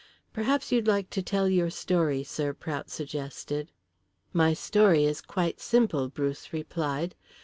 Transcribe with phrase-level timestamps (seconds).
[0.33, 3.71] "Perhaps you'd like to tell your story, sir," Prout suggested.
[4.33, 7.13] "My story is quite simple," Bruce replied.